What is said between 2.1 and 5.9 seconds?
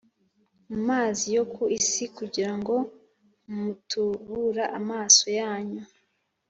kugira ngo mutubura amaso yanyu